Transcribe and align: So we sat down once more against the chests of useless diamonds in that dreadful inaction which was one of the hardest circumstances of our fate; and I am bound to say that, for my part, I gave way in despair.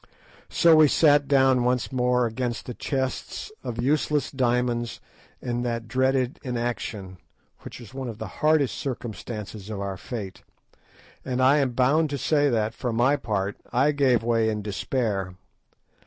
So 0.49 0.77
we 0.77 0.87
sat 0.87 1.27
down 1.27 1.63
once 1.63 1.91
more 1.91 2.25
against 2.25 2.65
the 2.65 2.73
chests 2.73 3.51
of 3.63 3.79
useless 3.79 4.31
diamonds 4.31 4.99
in 5.43 5.61
that 5.61 5.87
dreadful 5.87 6.41
inaction 6.41 7.19
which 7.59 7.79
was 7.79 7.93
one 7.93 8.09
of 8.09 8.17
the 8.17 8.25
hardest 8.41 8.79
circumstances 8.79 9.69
of 9.69 9.79
our 9.79 9.97
fate; 9.97 10.41
and 11.23 11.39
I 11.39 11.59
am 11.59 11.73
bound 11.73 12.09
to 12.09 12.17
say 12.17 12.49
that, 12.49 12.73
for 12.73 12.91
my 12.91 13.15
part, 13.15 13.57
I 13.71 13.91
gave 13.91 14.23
way 14.23 14.49
in 14.49 14.63
despair. 14.63 15.35